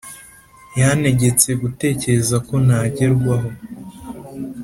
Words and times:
yantegetse 0.79 1.49
gutekereza 1.61 2.35
ko 2.47 2.53
ntagerwaho 2.65 3.49